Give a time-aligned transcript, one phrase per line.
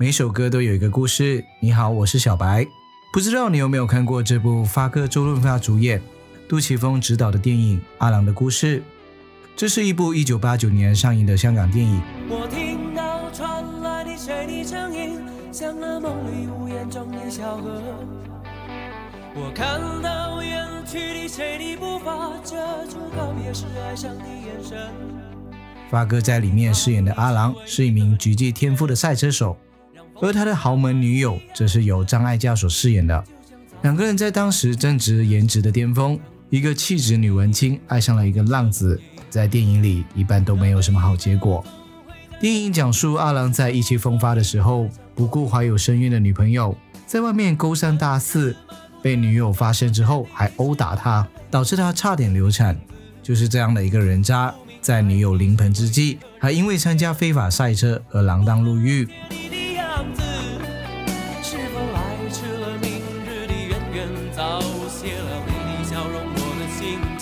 [0.00, 1.44] 每首歌都有一个故事。
[1.58, 2.64] 你好，我是小白。
[3.12, 6.00] 不知道你有没有看过这部发哥周润发主演、
[6.48, 8.78] 杜琪峰执导的电影《阿郎的故事》？
[9.56, 12.00] 这是一部一九八九年上映的香港电影。
[12.28, 15.18] 我听到传来的水的声音，
[15.50, 17.82] 像那梦里无言中的小河。
[19.34, 22.54] 我看到远去的谁的步伐，遮
[22.86, 24.78] 住告别时哀伤的眼神。
[25.90, 29.56] 发哥在里面饰演的阿郎是一名极具天赋的赛车手，
[30.20, 33.24] 而他的豪门女友则是由张艾嘉所饰演的。
[33.82, 36.18] 两个人在当时正值颜值的巅峰，
[36.50, 39.00] 一个气质女文青爱上了一个浪子，
[39.30, 41.64] 在电影里一般都没有什么好结果。
[42.40, 46.76] 电影讲述阿郎在意气风发的时候，不顾怀有身孕的女朋友，
[47.06, 48.56] 在外面勾三搭四。
[49.00, 52.76] 被女友发现之后，还殴打他，导致他差点流产。
[53.22, 59.06] 就是这样的一个人渣，在女友临盆之际，还因为参加非法赛车而锒铛入狱。
[64.32, 67.17] 早谢了你的笑容我的心。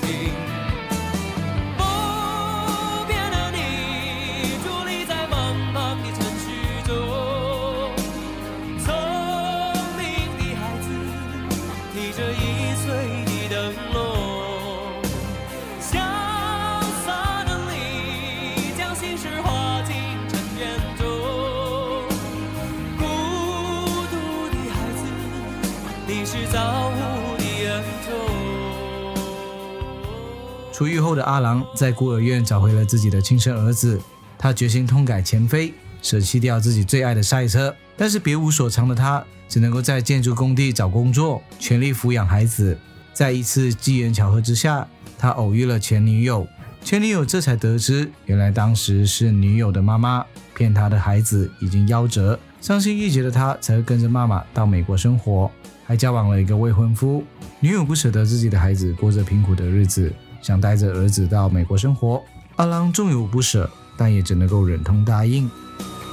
[30.76, 33.98] 出狱后的阿郎在孤儿院找回了自己的亲生儿子，
[34.36, 42.76] 他决心痛改前非，舍弃掉自己最爱的赛车，但是别无所长的他只能够在建筑工地找工作，全力抚养孩子。
[43.14, 46.46] 在一次机缘巧合之下，他偶遇了前女友，
[46.84, 50.22] 前女友这才得知，原来当时是女友的妈妈
[50.54, 55.50] 骗他的孩子已经夭折，伤心欲绝的他才会跟着妈妈到美国生活，
[55.86, 57.24] 还交往了一个未婚夫。
[57.60, 60.12] 女友不舍得自己的孩子过着贫苦的日子。
[60.46, 62.22] 想带着儿子到美国生活，
[62.54, 65.50] 阿郎纵有不舍，但也只能够忍痛答应。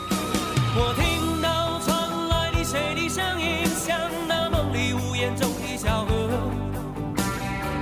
[0.10, 3.96] 我听到传来的谁的声音，像
[4.28, 6.32] 那梦里无言中的小河。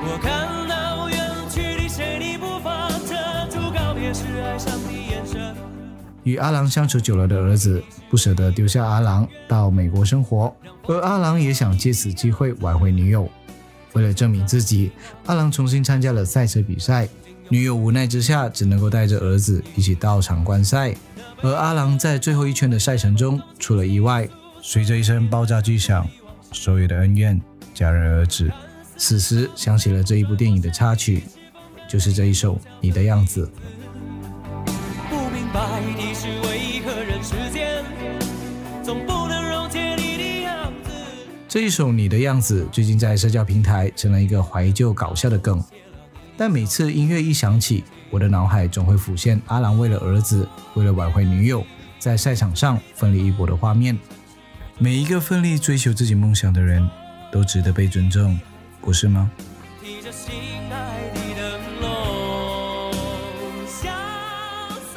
[0.03, 1.17] 我看到远
[1.50, 3.16] 去的谁的步伐，遮
[3.50, 5.56] 住告别时哀伤的眼神。
[6.23, 10.53] 与阿郎相处久了的儿子不舍得丢下阿郎到美国生活，
[10.85, 13.29] 而阿郎也想借此机会挽回女友。
[13.94, 14.91] 为了证明自己，
[15.25, 17.07] 阿郎重新参加了赛车比赛。
[17.50, 20.96] 女友无奈之下，只能够带着儿子一起到场观赛。
[21.41, 24.29] 而阿郎在最后一圈的赛程中出了意外，
[24.62, 26.07] 随着一声爆炸巨响，
[26.52, 27.41] 所有的恩怨
[27.75, 28.52] 戛然而止。
[28.96, 31.23] 此时想起了这一部电影的插曲，
[31.90, 33.46] 就是这一首《你的样子》。
[35.09, 37.84] 不明白你是为何人世间
[38.84, 39.41] 总不能
[41.51, 45.62] 这一首《你的样子》最近在社交平台成了一个怀旧搞笑的梗，
[46.38, 51.61] 但每次音乐一响起，我的脑海总会浮现阿郎为了儿子，为了挽回女友，
[52.00, 54.00] 在赛场上奋力一搏的画面。
[54.78, 56.90] 每一个奋力追求自己梦想的人，
[57.34, 58.40] 都值得被尊重，
[58.79, 59.29] 不是吗？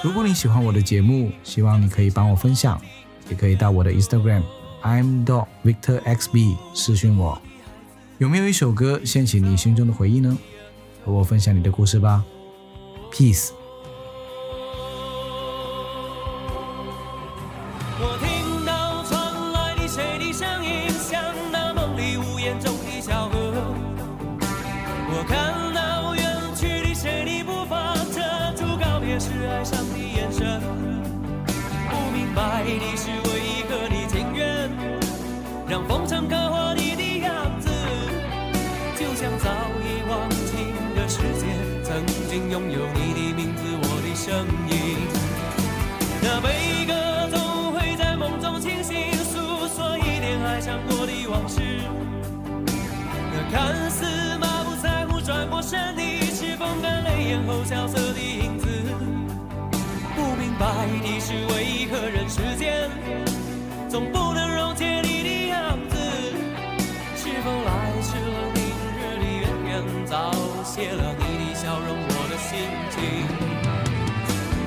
[0.05, 2.81] 如果你喜欢我的节目，希望你可以帮我分享，
[3.29, 4.45] 也可以到我的 Instagram。
[4.85, 7.41] I'm dog Victor XB，私讯我，
[8.19, 10.37] 有没有一首歌掀起你心中的回忆呢？
[11.03, 12.23] 和我分享你的故事吧。
[13.11, 13.53] Peace。
[35.69, 37.71] 让风尘刻画你的样子，
[38.97, 41.47] 就像早已忘情的世界，
[41.83, 45.09] 曾经拥有你的名字，我的声音。
[46.23, 46.93] 那悲歌
[47.31, 51.61] 总会在梦中清醒，诉说一点爱上过的往事。
[53.33, 54.05] 那看似
[54.39, 58.67] 满不在乎转过身的，是风干泪眼后萧瑟的影子。
[60.15, 62.91] 不明白的是，为何人世间
[63.89, 64.19] 总不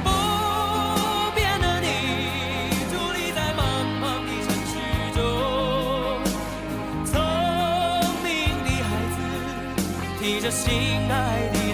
[0.03, 0.09] 不
[1.35, 1.87] 变的你
[2.91, 3.59] 伫立在茫
[4.01, 4.73] 茫的尘世
[5.15, 5.17] 中
[7.05, 7.13] 聪
[8.23, 8.27] 明
[8.65, 9.17] 的孩子
[10.19, 10.67] 提着心
[11.09, 11.13] 爱
[11.53, 11.66] 的